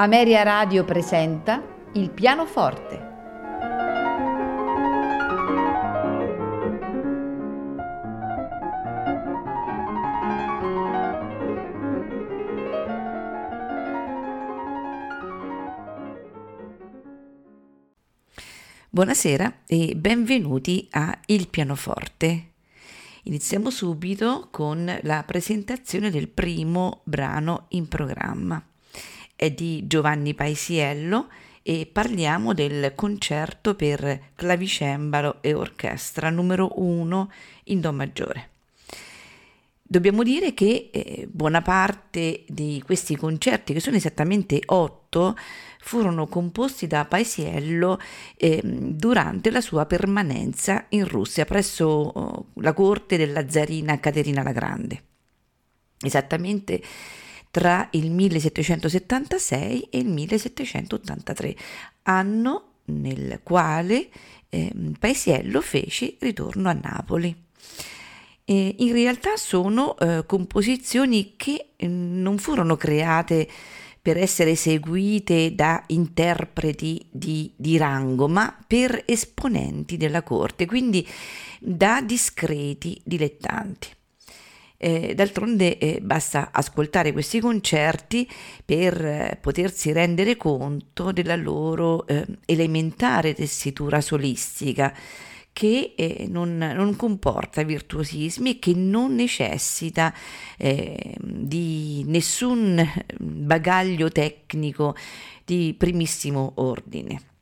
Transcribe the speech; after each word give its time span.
Ameria 0.00 0.44
Radio 0.44 0.84
presenta 0.84 1.60
Il 1.94 2.10
pianoforte. 2.10 3.06
Buonasera 18.88 19.62
e 19.66 19.96
benvenuti 19.96 20.86
a 20.92 21.18
Il 21.26 21.48
pianoforte. 21.48 22.52
Iniziamo 23.24 23.68
subito 23.70 24.46
con 24.52 24.96
la 25.02 25.24
presentazione 25.24 26.12
del 26.12 26.28
primo 26.28 27.00
brano 27.02 27.64
in 27.70 27.88
programma 27.88 28.64
è 29.38 29.52
di 29.52 29.86
Giovanni 29.86 30.34
Paisiello 30.34 31.28
e 31.62 31.88
parliamo 31.90 32.54
del 32.54 32.92
concerto 32.96 33.76
per 33.76 34.30
clavicembalo 34.34 35.36
e 35.42 35.54
orchestra 35.54 36.28
numero 36.28 36.72
1 36.74 37.30
in 37.64 37.80
Do 37.80 37.92
maggiore. 37.92 38.48
Dobbiamo 39.80 40.24
dire 40.24 40.54
che 40.54 40.90
eh, 40.92 41.28
buona 41.30 41.62
parte 41.62 42.42
di 42.48 42.82
questi 42.84 43.14
concerti, 43.14 43.72
che 43.72 43.78
sono 43.78 43.94
esattamente 43.94 44.60
otto, 44.66 45.36
furono 45.78 46.26
composti 46.26 46.88
da 46.88 47.04
Paisiello 47.04 48.00
eh, 48.34 48.60
durante 48.64 49.52
la 49.52 49.60
sua 49.60 49.86
permanenza 49.86 50.86
in 50.88 51.06
Russia 51.06 51.44
presso 51.44 51.86
oh, 51.86 52.46
la 52.54 52.72
corte 52.72 53.16
della 53.16 53.48
zarina 53.48 54.00
Caterina 54.00 54.42
la 54.42 54.52
Grande. 54.52 55.02
Esattamente 56.00 56.82
tra 57.58 57.88
il 57.90 58.12
1776 58.12 59.88
e 59.90 59.98
il 59.98 60.06
1783, 60.06 61.56
anno 62.04 62.74
nel 62.84 63.40
quale 63.42 64.08
eh, 64.48 64.72
Paesiello 64.96 65.60
fece 65.60 66.14
ritorno 66.20 66.68
a 66.68 66.78
Napoli. 66.80 67.34
E 68.44 68.74
in 68.78 68.92
realtà 68.92 69.36
sono 69.36 69.98
eh, 69.98 70.22
composizioni 70.24 71.34
che 71.36 71.70
eh, 71.74 71.88
non 71.88 72.38
furono 72.38 72.76
create 72.76 73.48
per 74.00 74.18
essere 74.18 74.52
eseguite 74.52 75.52
da 75.56 75.82
interpreti 75.88 77.08
di, 77.10 77.52
di, 77.56 77.76
rango, 77.76 78.28
ma 78.28 78.56
per 78.68 79.02
esponenti 79.04 79.96
della 79.96 80.22
corte, 80.22 80.64
quindi 80.64 81.04
da 81.58 82.00
discreti 82.02 83.00
dilettanti. 83.04 83.96
Eh, 84.80 85.12
d'altronde 85.12 85.76
eh, 85.78 85.98
basta 86.00 86.50
ascoltare 86.52 87.12
questi 87.12 87.40
concerti 87.40 88.28
per 88.64 89.04
eh, 89.04 89.38
potersi 89.40 89.90
rendere 89.90 90.36
conto 90.36 91.10
della 91.10 91.34
loro 91.34 92.06
eh, 92.06 92.24
elementare 92.44 93.34
tessitura 93.34 94.00
solistica 94.00 94.94
che 95.52 95.94
eh, 95.96 96.26
non, 96.28 96.56
non, 96.58 96.94
comporta 96.94 97.64
virtuosismi 97.64 98.50
e 98.50 98.58
che 98.60 98.72
non 98.74 99.16
necessita 99.16 100.14
eh, 100.56 101.16
di 101.20 102.04
nessun 102.06 102.80
bagaglio 103.18 104.08
tecnico 104.12 104.94
di 105.44 105.74
primissimo 105.76 106.52
ordine. 106.56 107.37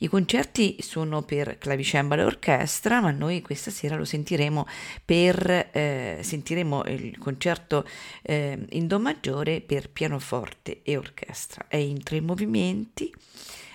I 0.00 0.06
concerti 0.06 0.76
sono 0.80 1.22
per 1.22 1.58
clavicembalo 1.58 2.22
e 2.22 2.24
orchestra, 2.26 3.00
ma 3.00 3.10
noi 3.10 3.42
questa 3.42 3.72
sera 3.72 3.96
lo 3.96 4.04
sentiremo 4.04 4.64
per 5.04 5.70
eh, 5.72 6.20
sentiremo 6.22 6.84
il 6.84 7.18
concerto 7.18 7.84
eh, 8.22 8.64
in 8.70 8.86
do 8.86 9.00
maggiore 9.00 9.60
per 9.60 9.90
pianoforte 9.90 10.82
e 10.84 10.96
orchestra. 10.96 11.66
È 11.66 11.76
in 11.76 12.04
tre 12.04 12.20
movimenti: 12.20 13.12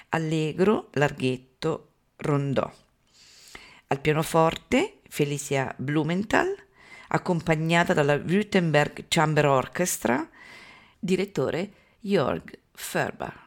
allegro, 0.09 0.88
larghetto, 0.94 1.89
rondò. 2.17 2.72
Al 3.88 4.00
pianoforte 4.00 5.00
Felicia 5.09 5.75
Blumenthal, 5.78 6.56
accompagnata 7.09 7.94
dalla 7.94 8.16
Württemberg 8.16 9.06
Chamber 9.09 9.45
Orchestra, 9.45 10.25
direttore 10.97 11.72
Jörg 12.00 12.50
Ferber. 12.72 13.42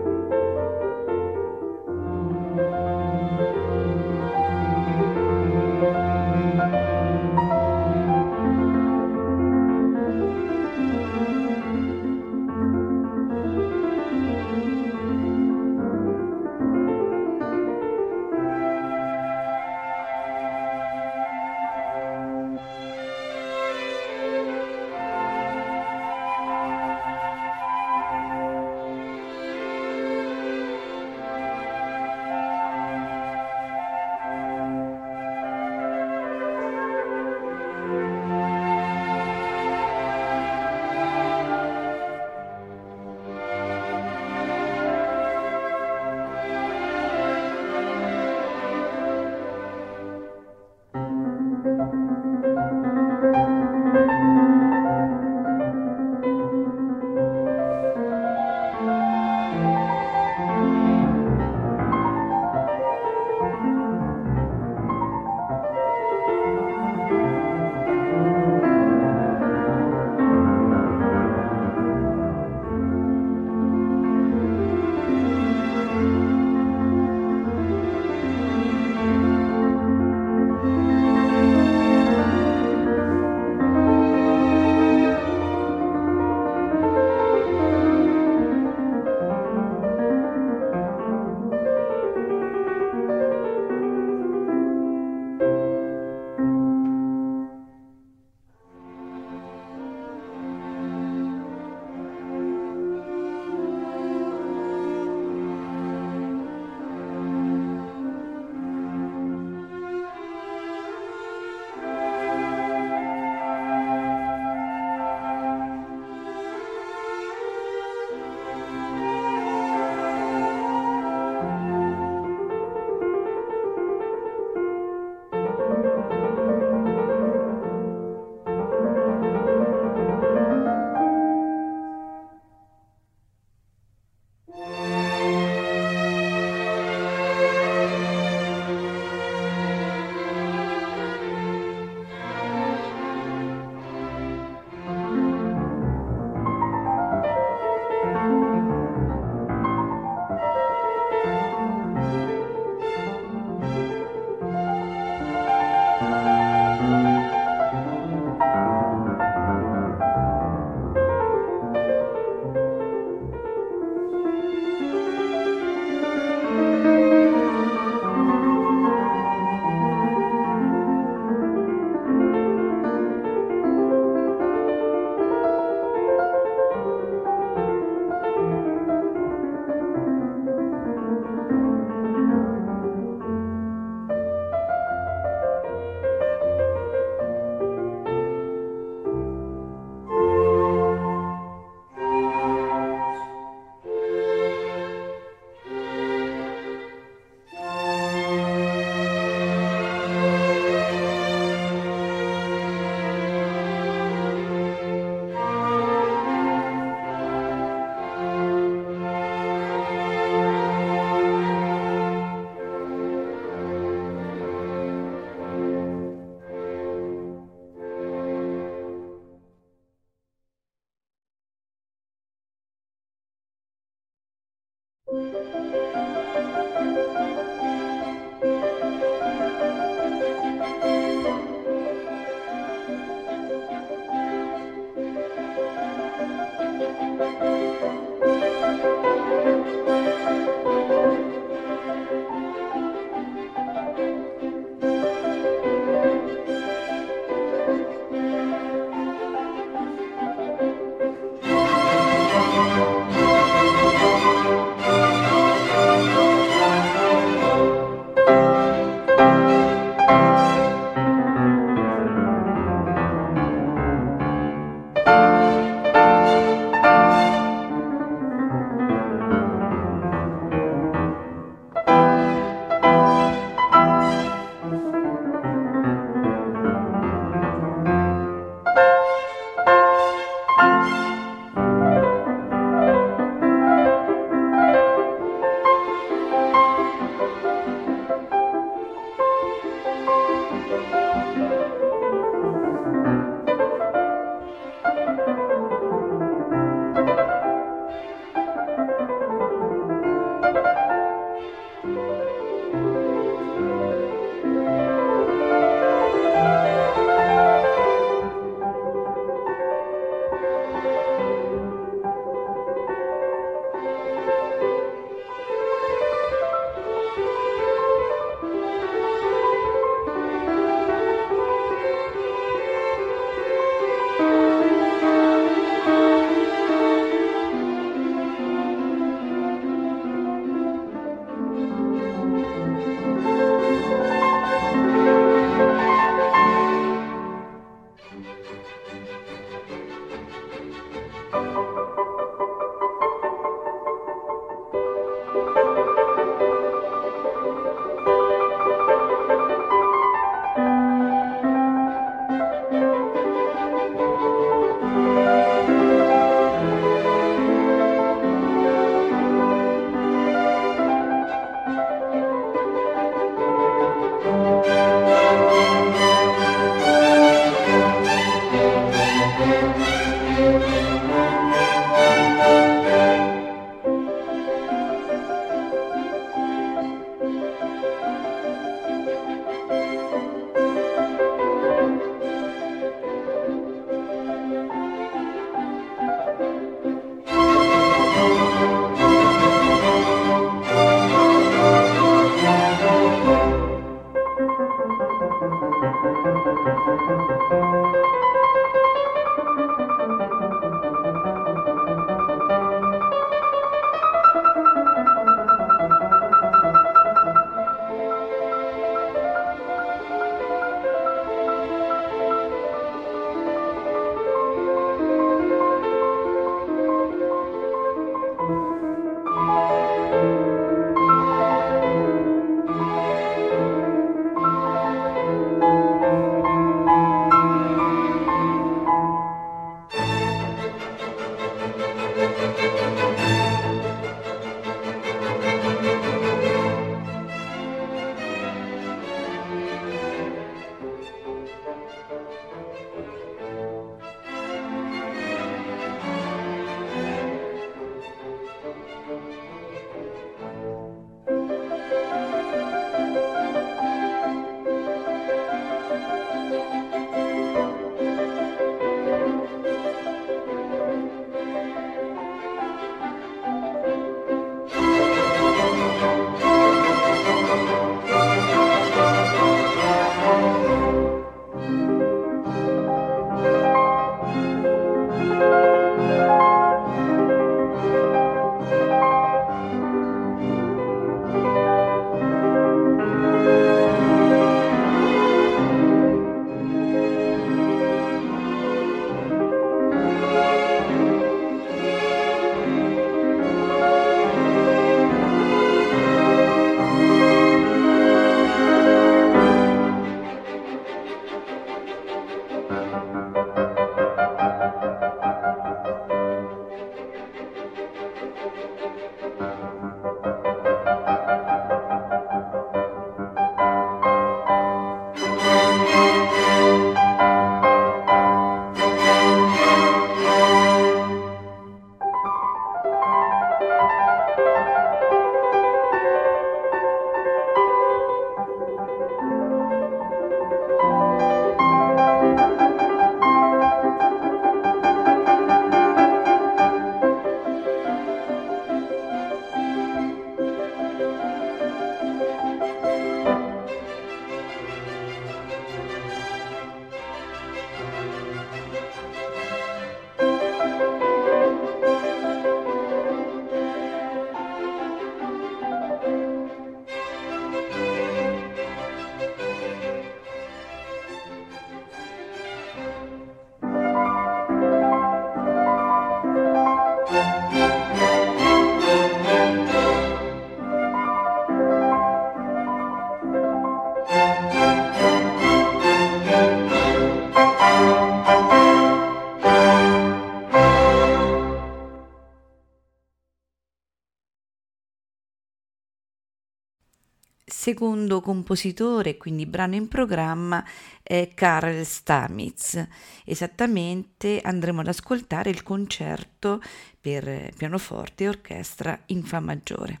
Secondo 587.78 588.20
compositore, 588.20 589.16
quindi 589.16 589.46
brano 589.46 589.76
in 589.76 589.86
programma, 589.86 590.64
è 591.00 591.30
Karel 591.32 591.86
Stamitz. 591.86 592.84
Esattamente 593.24 594.40
andremo 594.42 594.80
ad 594.80 594.88
ascoltare 594.88 595.50
il 595.50 595.62
concerto 595.62 596.60
per 597.00 597.52
pianoforte 597.56 598.24
e 598.24 598.28
orchestra 598.30 598.98
in 599.06 599.22
Fa 599.22 599.38
maggiore. 599.38 600.00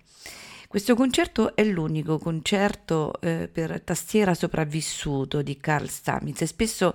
Questo 0.66 0.96
concerto 0.96 1.54
è 1.54 1.62
l'unico 1.62 2.18
concerto 2.18 3.12
eh, 3.20 3.48
per 3.50 3.80
tastiera 3.82 4.34
sopravvissuto 4.34 5.40
di 5.40 5.56
Karl 5.58 5.86
Stamitz 5.88 6.42
e 6.42 6.46
spesso 6.46 6.94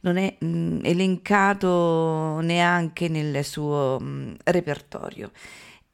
non 0.00 0.16
è 0.16 0.34
mh, 0.36 0.46
mm, 0.46 0.80
elencato 0.82 2.40
neanche 2.40 3.06
nel 3.06 3.44
suo 3.44 3.98
mh, 4.00 4.04
mm, 4.04 4.34
repertorio. 4.42 5.30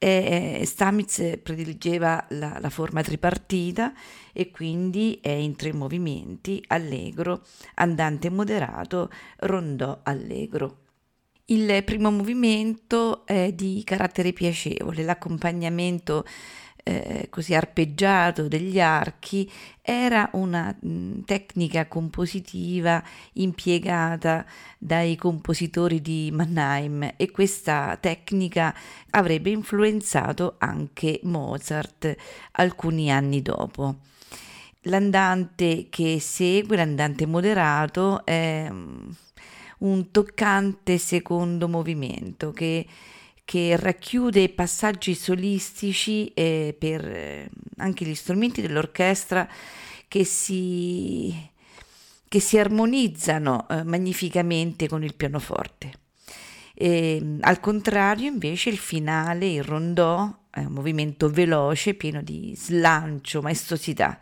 E 0.03 0.63
Stamitz 0.65 1.37
prediligeva 1.43 2.25
la, 2.29 2.57
la, 2.59 2.71
forma 2.71 3.03
tripartita 3.03 3.93
e 4.33 4.49
quindi 4.49 5.19
è 5.21 5.29
in 5.29 5.55
tre 5.55 5.73
movimenti, 5.73 6.63
allegro, 6.69 7.45
andante 7.75 8.31
moderato, 8.31 9.11
rondò 9.41 9.99
allegro. 10.01 10.77
Il 11.45 11.83
primo 11.83 12.09
movimento 12.09 13.27
è 13.27 13.51
di 13.53 13.83
carattere 13.85 14.33
piacevole, 14.33 15.03
l'accompagnamento 15.03 16.25
eh, 16.83 17.27
così 17.29 17.53
arpeggiato 17.53 18.47
degli 18.47 18.79
archi 18.79 19.49
era 19.81 20.29
una 20.33 20.75
mh, 20.79 21.21
tecnica 21.25 21.87
compositiva 21.87 23.03
impiegata 23.33 24.45
dai 24.77 25.15
compositori 25.15 26.01
di 26.01 26.29
Mannheim 26.33 27.13
e 27.17 27.31
questa 27.31 27.97
tecnica 27.99 28.75
avrebbe 29.11 29.49
influenzato 29.49 30.55
anche 30.57 31.19
Mozart 31.23 32.15
alcuni 32.51 33.11
anni 33.11 33.41
dopo. 33.41 33.97
L'andante 34.85 35.87
che 35.89 36.19
segue, 36.19 36.75
l'andante 36.75 37.27
moderato, 37.27 38.25
è 38.25 38.67
un 39.79 40.11
toccante 40.11 40.97
secondo 40.97 41.67
movimento 41.67 42.51
che 42.51 42.87
che 43.43 43.75
racchiude 43.77 44.49
passaggi 44.49 45.13
solistici 45.13 46.33
eh, 46.33 46.75
per 46.77 47.05
eh, 47.05 47.49
anche 47.77 48.05
gli 48.05 48.15
strumenti 48.15 48.61
dell'orchestra 48.61 49.47
che 50.07 50.23
si, 50.23 51.33
che 52.27 52.39
si 52.39 52.57
armonizzano 52.57 53.67
eh, 53.69 53.83
magnificamente 53.83 54.87
con 54.87 55.03
il 55.03 55.15
pianoforte. 55.15 55.91
E, 56.73 57.37
al 57.41 57.59
contrario, 57.59 58.27
invece, 58.27 58.69
il 58.69 58.77
finale, 58.77 59.47
il 59.47 59.63
rondò, 59.63 60.33
è 60.49 60.59
un 60.59 60.73
movimento 60.73 61.29
veloce, 61.29 61.93
pieno 61.93 62.21
di 62.21 62.53
slancio, 62.55 63.41
maestosità 63.41 64.19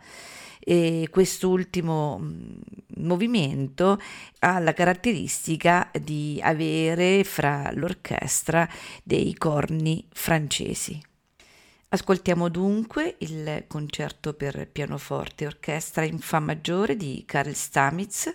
e 0.70 1.08
quest'ultimo 1.10 2.20
mm, 2.20 2.60
movimento 2.98 4.00
ha 4.38 4.60
la 4.60 4.72
caratteristica 4.72 5.90
di 6.00 6.38
avere 6.40 7.24
fra 7.24 7.72
l'orchestra 7.74 8.68
dei 9.02 9.34
corni 9.34 10.06
francesi. 10.12 11.02
Ascoltiamo 11.88 12.48
dunque 12.48 13.16
il 13.18 13.64
concerto 13.66 14.34
per 14.34 14.68
pianoforte 14.70 15.42
e 15.42 15.48
orchestra 15.48 16.04
in 16.04 16.20
Fa 16.20 16.38
maggiore 16.38 16.94
di 16.94 17.24
Karl 17.26 17.52
Stamitz, 17.52 18.32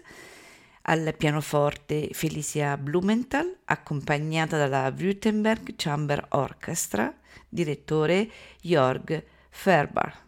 al 0.88 1.16
pianoforte 1.18 2.10
Felicia 2.12 2.76
Blumenthal, 2.76 3.60
accompagnata 3.64 4.58
dalla 4.58 4.94
Württemberg 4.94 5.76
Chamber 5.78 6.26
Orchestra, 6.32 7.16
direttore 7.48 8.30
Jörg 8.60 9.24
Ferber. 9.50 10.25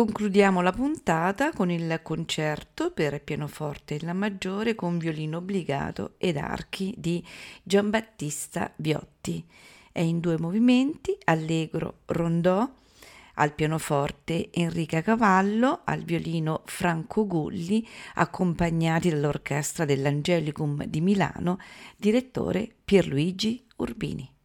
Concludiamo 0.00 0.62
la 0.62 0.72
puntata 0.72 1.52
con 1.52 1.70
il 1.70 2.00
concerto 2.02 2.90
per 2.90 3.22
pianoforte 3.22 3.96
e 3.96 4.00
la 4.00 4.14
maggiore 4.14 4.74
con 4.74 4.96
violino 4.96 5.36
obbligato 5.36 6.14
ed 6.16 6.38
archi 6.38 6.94
di 6.96 7.22
Giambattista 7.62 8.72
Viotti. 8.76 9.44
È 9.92 10.00
in 10.00 10.20
due 10.20 10.38
movimenti, 10.38 11.14
allegro 11.24 11.98
rondò, 12.06 12.66
al 13.34 13.52
pianoforte 13.52 14.50
Enrica 14.50 15.02
Cavallo, 15.02 15.82
al 15.84 16.00
violino 16.00 16.62
Franco 16.64 17.26
Gulli, 17.26 17.86
accompagnati 18.14 19.10
dall'orchestra 19.10 19.84
dell'Angelicum 19.84 20.82
di 20.86 21.02
Milano, 21.02 21.58
direttore 21.98 22.74
Pierluigi 22.86 23.66
Urbini. 23.76 24.39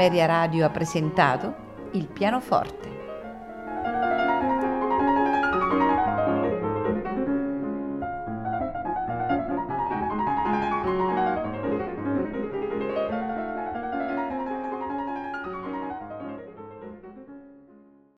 Ameria 0.00 0.24
Radio 0.24 0.64
ha 0.64 0.70
presentato 0.70 1.54
il 1.92 2.06
pianoforte. 2.06 2.89